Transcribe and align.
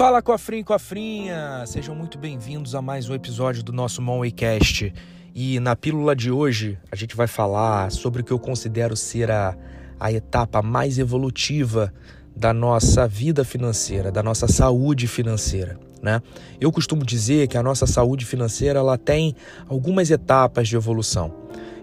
Fala 0.00 0.22
Cofrinho 0.22 0.64
Cofrinha! 0.64 1.62
Sejam 1.66 1.94
muito 1.94 2.16
bem-vindos 2.16 2.74
a 2.74 2.80
mais 2.80 3.10
um 3.10 3.14
episódio 3.14 3.62
do 3.62 3.70
nosso 3.70 4.00
Monwaycast. 4.00 4.94
E 5.34 5.60
na 5.60 5.76
pílula 5.76 6.16
de 6.16 6.30
hoje 6.30 6.78
a 6.90 6.96
gente 6.96 7.14
vai 7.14 7.26
falar 7.26 7.92
sobre 7.92 8.22
o 8.22 8.24
que 8.24 8.32
eu 8.32 8.38
considero 8.38 8.96
ser 8.96 9.30
a, 9.30 9.54
a 10.00 10.10
etapa 10.10 10.62
mais 10.62 10.98
evolutiva 10.98 11.92
da 12.34 12.54
nossa 12.54 13.06
vida 13.06 13.44
financeira, 13.44 14.10
da 14.10 14.22
nossa 14.22 14.48
saúde 14.48 15.06
financeira. 15.06 15.78
Né? 16.02 16.22
Eu 16.58 16.72
costumo 16.72 17.04
dizer 17.04 17.46
que 17.46 17.58
a 17.58 17.62
nossa 17.62 17.86
saúde 17.86 18.24
financeira 18.24 18.78
ela 18.78 18.96
tem 18.96 19.36
algumas 19.68 20.10
etapas 20.10 20.66
de 20.66 20.76
evolução. 20.76 21.34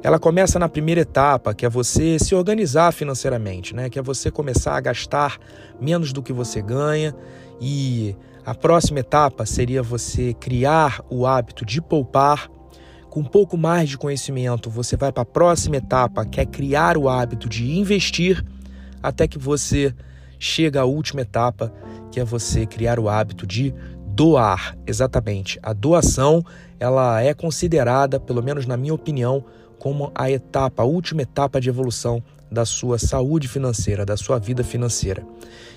Ela 0.04 0.20
começa 0.20 0.60
na 0.60 0.70
primeira 0.70 1.02
etapa, 1.02 1.54
que 1.54 1.66
é 1.66 1.70
você 1.70 2.20
se 2.20 2.36
organizar 2.36 2.92
financeiramente, 2.92 3.76
né? 3.76 3.90
que 3.90 3.98
é 3.98 4.02
você 4.02 4.30
começar 4.30 4.76
a 4.76 4.82
gastar 4.82 5.38
menos 5.82 6.14
do 6.14 6.22
que 6.22 6.32
você 6.32 6.62
ganha 6.62 7.16
e 7.60 8.16
a 8.46 8.54
próxima 8.54 9.00
etapa 9.00 9.46
seria 9.46 9.84
você 9.84 10.34
criar 10.34 11.04
o 11.10 11.26
hábito 11.26 11.66
de 11.66 11.82
poupar. 11.82 12.50
Com 13.10 13.22
um 13.22 13.26
pouco 13.26 13.58
mais 13.58 13.90
de 13.90 13.98
conhecimento, 13.98 14.70
você 14.70 14.96
vai 14.96 15.12
para 15.12 15.24
a 15.24 15.26
próxima 15.26 15.78
etapa, 15.78 16.26
que 16.26 16.40
é 16.40 16.46
criar 16.46 16.98
o 16.98 17.10
hábito 17.10 17.50
de 17.50 17.78
investir, 17.78 18.46
até 19.02 19.28
que 19.28 19.40
você 19.40 19.94
chega 20.40 20.82
à 20.82 20.86
última 20.86 21.22
etapa, 21.22 21.74
que 22.12 22.20
é 22.20 22.24
você 22.24 22.66
criar 22.66 23.00
o 23.00 23.10
hábito 23.10 23.46
de 23.48 23.74
doar. 24.06 24.78
Exatamente. 24.86 25.60
A 25.62 25.74
doação, 25.74 26.44
ela 26.80 27.22
é 27.22 27.34
considerada, 27.34 28.20
pelo 28.20 28.44
menos 28.44 28.66
na 28.66 28.78
minha 28.78 28.94
opinião, 28.94 29.44
como 29.80 30.12
a 30.16 30.30
etapa, 30.30 30.84
a 30.84 30.86
última 30.86 31.22
etapa 31.22 31.62
de 31.62 31.70
evolução 31.70 32.24
da 32.52 32.66
sua 32.66 32.98
saúde 32.98 33.48
financeira, 33.48 34.06
da 34.06 34.18
sua 34.18 34.40
vida 34.40 34.64
financeira. 34.64 35.26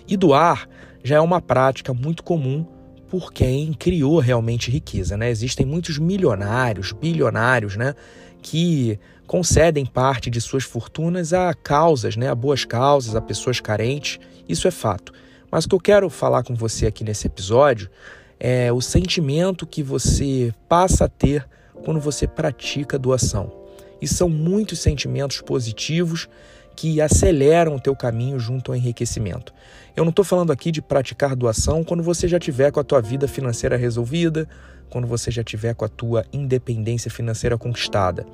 E 0.07 0.17
doar 0.17 0.69
já 1.03 1.17
é 1.17 1.21
uma 1.21 1.41
prática 1.41 1.93
muito 1.93 2.23
comum 2.23 2.65
por 3.09 3.33
quem 3.33 3.73
criou 3.73 4.21
realmente 4.21 4.71
riqueza, 4.71 5.17
né? 5.17 5.31
Existem 5.31 5.67
muitos 5.67 5.99
milionários, 5.99 6.93
bilionários, 6.93 7.77
né, 7.77 7.95
que 8.41 8.99
concedem 9.27 9.85
parte 9.85 10.31
de 10.31 10.41
suas 10.41 10.63
fortunas 10.63 11.33
a 11.33 11.53
causas, 11.53 12.17
né, 12.17 12.29
a 12.29 12.35
boas 12.35 12.65
causas, 12.65 13.17
a 13.17 13.21
pessoas 13.21 13.61
carentes. 13.61 14.19
Isso 14.49 14.69
é 14.69 14.71
fato. 14.71 15.13
Mas 15.51 15.65
o 15.65 15.69
que 15.69 15.75
eu 15.75 15.81
quero 15.81 16.09
falar 16.09 16.45
com 16.45 16.55
você 16.55 16.87
aqui 16.87 17.03
nesse 17.03 17.27
episódio 17.27 17.91
é 18.39 18.73
o 18.73 18.81
sentimento 18.81 19.67
que 19.67 19.83
você 19.83 20.55
passa 20.69 21.05
a 21.05 21.09
ter 21.09 21.47
quando 21.85 22.01
você 22.01 22.27
pratica 22.27 22.99
doação. 22.99 23.60
E 24.01 24.09
são 24.09 24.29
muitos 24.29 24.79
sentimentos 24.81 25.41
positivos 25.41 26.29
que 26.77 27.01
aceleram 27.01 27.77
o 27.77 27.81
teu 27.81 27.95
caminho 27.95 28.39
junto 28.39 28.73
ao 28.73 28.77
enriquecimento. 28.77 29.53
Eu 29.95 30.05
não 30.05 30.11
estou 30.11 30.25
falando 30.25 30.51
aqui 30.51 30.71
de 30.71 30.81
praticar 30.81 31.37
doação 31.37 31.85
quando 31.85 32.03
você 32.03 32.27
já 32.27 32.39
tiver 32.39 32.71
com 32.71 32.81
a 32.81 32.85
tua 32.85 33.03
vida 33.03 33.29
financeira 33.29 33.77
resolvida, 33.77 34.49
quando 34.89 35.07
você 35.07 35.31
já 35.31 35.45
tiver 35.45 35.75
com 35.75 35.85
a 35.85 35.89
tua 35.89 36.25
independência 36.33 37.11
financeira 37.11 37.59
conquistada. 37.59 38.25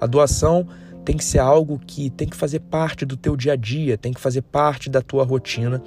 A 0.00 0.06
doação 0.06 0.66
tem 1.04 1.16
que 1.16 1.24
ser 1.24 1.38
algo 1.38 1.80
que 1.86 2.10
tem 2.10 2.28
que 2.28 2.36
fazer 2.36 2.60
parte 2.60 3.04
do 3.04 3.16
teu 3.16 3.36
dia 3.36 3.52
a 3.52 3.56
dia, 3.56 3.96
tem 3.96 4.12
que 4.12 4.20
fazer 4.20 4.42
parte 4.42 4.90
da 4.90 5.00
tua 5.00 5.24
rotina. 5.24 5.82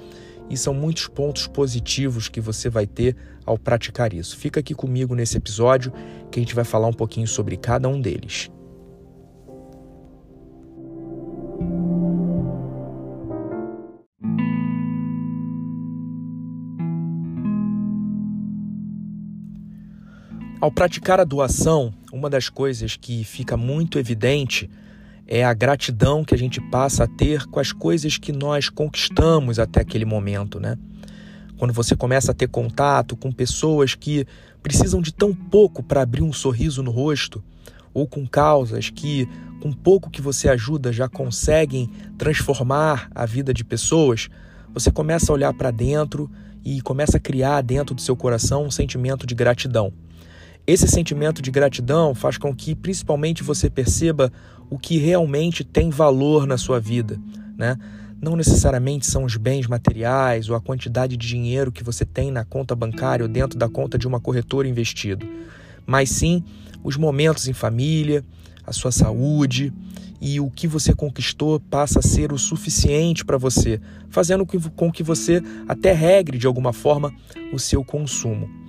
E 0.48 0.56
são 0.56 0.72
muitos 0.72 1.08
pontos 1.08 1.46
positivos 1.48 2.28
que 2.28 2.40
você 2.40 2.70
vai 2.70 2.86
ter 2.86 3.16
ao 3.44 3.58
praticar 3.58 4.14
isso. 4.14 4.36
Fica 4.36 4.60
aqui 4.60 4.74
comigo 4.74 5.14
nesse 5.14 5.36
episódio 5.36 5.92
que 6.30 6.38
a 6.38 6.42
gente 6.42 6.54
vai 6.54 6.64
falar 6.64 6.86
um 6.86 6.92
pouquinho 6.92 7.26
sobre 7.26 7.56
cada 7.56 7.88
um 7.88 8.00
deles. 8.00 8.48
Ao 20.58 20.70
praticar 20.70 21.20
a 21.20 21.24
doação, 21.24 21.92
uma 22.10 22.30
das 22.30 22.48
coisas 22.48 22.96
que 22.96 23.22
fica 23.24 23.58
muito 23.58 23.98
evidente 23.98 24.70
é 25.26 25.44
a 25.44 25.52
gratidão 25.52 26.24
que 26.24 26.34
a 26.34 26.38
gente 26.38 26.62
passa 26.70 27.04
a 27.04 27.06
ter 27.06 27.44
com 27.46 27.60
as 27.60 27.72
coisas 27.72 28.16
que 28.16 28.32
nós 28.32 28.70
conquistamos 28.70 29.58
até 29.58 29.82
aquele 29.82 30.06
momento, 30.06 30.58
né? 30.58 30.78
Quando 31.58 31.74
você 31.74 31.94
começa 31.94 32.32
a 32.32 32.34
ter 32.34 32.48
contato 32.48 33.14
com 33.16 33.30
pessoas 33.30 33.94
que 33.94 34.26
precisam 34.62 35.02
de 35.02 35.12
tão 35.12 35.34
pouco 35.34 35.82
para 35.82 36.00
abrir 36.00 36.22
um 36.22 36.32
sorriso 36.32 36.82
no 36.82 36.90
rosto, 36.90 37.44
ou 37.92 38.06
com 38.06 38.26
causas 38.26 38.88
que, 38.88 39.28
com 39.60 39.70
pouco 39.72 40.08
que 40.08 40.22
você 40.22 40.48
ajuda, 40.48 40.90
já 40.90 41.06
conseguem 41.06 41.90
transformar 42.16 43.10
a 43.14 43.26
vida 43.26 43.52
de 43.52 43.62
pessoas, 43.62 44.30
você 44.72 44.90
começa 44.90 45.30
a 45.30 45.34
olhar 45.34 45.52
para 45.52 45.70
dentro 45.70 46.30
e 46.64 46.80
começa 46.80 47.18
a 47.18 47.20
criar 47.20 47.60
dentro 47.60 47.94
do 47.94 48.00
seu 48.00 48.16
coração 48.16 48.64
um 48.64 48.70
sentimento 48.70 49.26
de 49.26 49.34
gratidão. 49.34 49.92
Esse 50.66 50.88
sentimento 50.88 51.40
de 51.40 51.50
gratidão 51.52 52.12
faz 52.12 52.36
com 52.36 52.52
que, 52.52 52.74
principalmente, 52.74 53.44
você 53.44 53.70
perceba 53.70 54.32
o 54.68 54.76
que 54.76 54.98
realmente 54.98 55.62
tem 55.62 55.90
valor 55.90 56.44
na 56.44 56.58
sua 56.58 56.80
vida, 56.80 57.20
né? 57.56 57.78
Não 58.20 58.34
necessariamente 58.34 59.06
são 59.06 59.22
os 59.22 59.36
bens 59.36 59.68
materiais 59.68 60.48
ou 60.48 60.56
a 60.56 60.60
quantidade 60.60 61.16
de 61.16 61.28
dinheiro 61.28 61.70
que 61.70 61.84
você 61.84 62.04
tem 62.04 62.32
na 62.32 62.44
conta 62.44 62.74
bancária 62.74 63.22
ou 63.22 63.28
dentro 63.28 63.56
da 63.56 63.68
conta 63.68 63.96
de 63.96 64.08
uma 64.08 64.18
corretora 64.18 64.66
investido, 64.66 65.24
mas 65.86 66.10
sim 66.10 66.42
os 66.82 66.96
momentos 66.96 67.46
em 67.46 67.52
família, 67.52 68.24
a 68.66 68.72
sua 68.72 68.90
saúde 68.90 69.72
e 70.20 70.40
o 70.40 70.50
que 70.50 70.66
você 70.66 70.92
conquistou 70.92 71.60
passa 71.60 72.00
a 72.00 72.02
ser 72.02 72.32
o 72.32 72.38
suficiente 72.38 73.24
para 73.24 73.36
você, 73.36 73.80
fazendo 74.08 74.44
com 74.44 74.90
que 74.90 75.02
você 75.02 75.40
até 75.68 75.92
regre 75.92 76.38
de 76.38 76.46
alguma 76.46 76.72
forma 76.72 77.12
o 77.52 77.58
seu 77.58 77.84
consumo. 77.84 78.65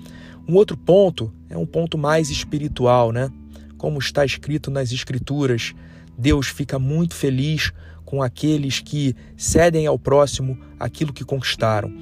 Um 0.48 0.56
outro 0.56 0.78
ponto 0.78 1.34
é 1.50 1.58
um 1.58 1.66
ponto 1.66 1.98
mais 1.98 2.30
espiritual, 2.30 3.12
né? 3.12 3.30
Como 3.78 4.00
está 4.00 4.24
escrito 4.24 4.72
nas 4.72 4.92
Escrituras, 4.92 5.74
Deus 6.18 6.48
fica 6.48 6.80
muito 6.80 7.14
feliz 7.14 7.74
com 8.06 8.24
aqueles 8.24 8.80
que 8.80 9.14
cedem 9.36 9.86
ao 9.86 10.00
próximo 10.00 10.58
aquilo 10.80 11.12
que 11.12 11.26
conquistaram. 11.26 11.94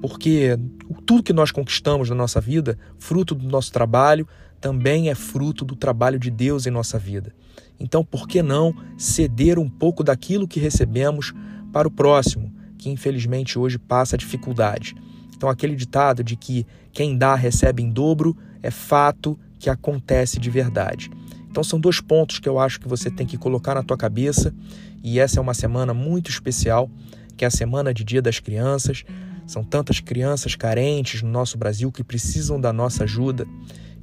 Porque 0.00 0.58
tudo 1.04 1.22
que 1.22 1.32
nós 1.32 1.50
conquistamos 1.50 2.08
na 2.08 2.16
nossa 2.16 2.40
vida, 2.40 2.78
fruto 2.98 3.34
do 3.34 3.46
nosso 3.46 3.70
trabalho, 3.70 4.26
também 4.60 5.10
é 5.10 5.14
fruto 5.14 5.62
do 5.64 5.76
trabalho 5.76 6.18
de 6.18 6.30
Deus 6.30 6.66
em 6.66 6.70
nossa 6.70 6.98
vida. 6.98 7.34
Então, 7.78 8.02
por 8.02 8.26
que 8.26 8.42
não 8.42 8.74
ceder 8.96 9.58
um 9.58 9.68
pouco 9.68 10.02
daquilo 10.02 10.48
que 10.48 10.58
recebemos 10.58 11.34
para 11.70 11.86
o 11.86 11.90
próximo, 11.90 12.52
que 12.78 12.88
infelizmente 12.88 13.58
hoje 13.58 13.78
passa 13.78 14.16
dificuldade? 14.16 14.94
Então, 15.40 15.48
aquele 15.48 15.74
ditado 15.74 16.22
de 16.22 16.36
que 16.36 16.66
quem 16.92 17.16
dá 17.16 17.34
recebe 17.34 17.82
em 17.82 17.88
dobro 17.88 18.36
é 18.62 18.70
fato 18.70 19.38
que 19.58 19.70
acontece 19.70 20.38
de 20.38 20.50
verdade. 20.50 21.10
Então, 21.50 21.64
são 21.64 21.80
dois 21.80 21.98
pontos 21.98 22.38
que 22.38 22.46
eu 22.46 22.58
acho 22.58 22.78
que 22.78 22.86
você 22.86 23.10
tem 23.10 23.26
que 23.26 23.38
colocar 23.38 23.74
na 23.74 23.82
tua 23.82 23.96
cabeça. 23.96 24.54
E 25.02 25.18
essa 25.18 25.38
é 25.38 25.40
uma 25.40 25.54
semana 25.54 25.94
muito 25.94 26.28
especial, 26.28 26.90
que 27.38 27.44
é 27.46 27.48
a 27.48 27.50
semana 27.50 27.94
de 27.94 28.04
Dia 28.04 28.20
das 28.20 28.38
Crianças. 28.38 29.02
São 29.46 29.64
tantas 29.64 29.98
crianças 29.98 30.54
carentes 30.54 31.22
no 31.22 31.30
nosso 31.30 31.56
Brasil 31.56 31.90
que 31.90 32.04
precisam 32.04 32.60
da 32.60 32.70
nossa 32.70 33.04
ajuda. 33.04 33.46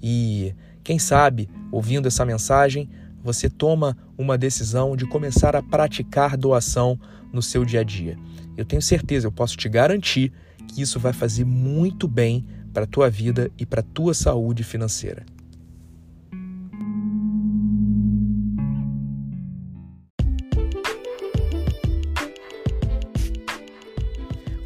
E 0.01 0.55
quem 0.83 0.97
sabe, 0.97 1.47
ouvindo 1.71 2.07
essa 2.07 2.25
mensagem, 2.25 2.89
você 3.23 3.47
toma 3.47 3.95
uma 4.17 4.39
decisão 4.39 4.95
de 4.95 5.05
começar 5.05 5.55
a 5.55 5.61
praticar 5.61 6.35
doação 6.35 6.99
no 7.31 7.43
seu 7.43 7.63
dia 7.63 7.81
a 7.81 7.83
dia. 7.83 8.17
Eu 8.57 8.65
tenho 8.65 8.81
certeza, 8.81 9.27
eu 9.27 9.31
posso 9.31 9.55
te 9.55 9.69
garantir 9.69 10.33
que 10.67 10.81
isso 10.81 10.99
vai 10.99 11.13
fazer 11.13 11.45
muito 11.45 12.07
bem 12.07 12.45
para 12.73 12.83
a 12.83 12.87
tua 12.87 13.09
vida 13.09 13.49
e 13.57 13.65
para 13.65 13.81
a 13.81 13.83
tua 13.83 14.13
saúde 14.13 14.63
financeira. 14.63 15.25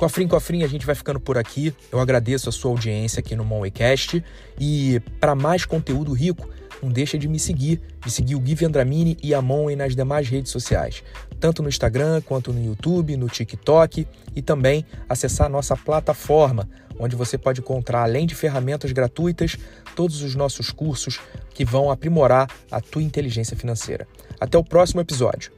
Cofrinho, 0.02 0.30
cofrinho, 0.30 0.66
a 0.66 0.68
gente 0.68 0.84
vai 0.84 0.96
ficando 0.96 1.20
por 1.20 1.38
aqui. 1.38 1.72
Eu 1.92 2.00
agradeço 2.00 2.50
a 2.50 2.52
sua 2.52 2.72
audiência 2.72 3.20
aqui 3.20 3.36
no 3.36 3.46
Monwaycast 3.46 4.24
e 4.60 5.00
para 5.20 5.36
mais 5.36 5.64
conteúdo 5.64 6.12
rico, 6.12 6.50
não 6.82 6.90
deixa 6.90 7.20
de 7.20 7.28
me 7.28 7.38
seguir, 7.38 7.80
de 8.04 8.10
seguir 8.10 8.34
o 8.34 8.40
Gui 8.40 8.56
Vendramini 8.56 9.16
e 9.22 9.32
a 9.32 9.44
Monway 9.44 9.76
nas 9.76 9.96
demais 9.96 10.28
redes 10.28 10.52
sociais, 10.52 11.04
tanto 11.40 11.62
no 11.62 11.70
Instagram 11.70 12.20
quanto 12.22 12.52
no 12.52 12.66
YouTube, 12.66 13.16
no 13.16 13.30
TikTok 13.30 14.08
e 14.36 14.42
também 14.42 14.84
acessar 15.08 15.46
a 15.46 15.50
nossa 15.52 15.78
plataforma, 15.78 16.68
onde 16.98 17.16
você 17.16 17.38
pode 17.38 17.62
encontrar, 17.62 18.02
além 18.02 18.26
de 18.26 18.34
ferramentas 18.34 18.92
gratuitas, 18.92 19.56
todos 19.96 20.24
os 20.24 20.34
nossos 20.34 20.72
cursos 20.72 21.20
que 21.54 21.64
vão 21.64 21.92
aprimorar 21.92 22.50
a 22.72 22.82
tua 22.82 23.04
inteligência 23.04 23.56
financeira. 23.56 24.08
Até 24.40 24.58
o 24.58 24.64
próximo 24.64 25.00
episódio. 25.00 25.52